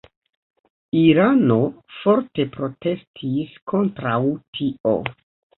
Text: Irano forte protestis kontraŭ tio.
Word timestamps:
Irano 1.01 1.57
forte 1.97 2.47
protestis 2.57 3.55
kontraŭ 3.75 4.19
tio. 4.59 4.99